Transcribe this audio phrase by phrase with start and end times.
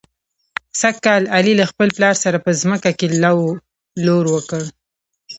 [0.79, 3.37] سږ کال علي له خپل پلار سره په ځمکه کې لو
[4.05, 4.61] لور وکړ.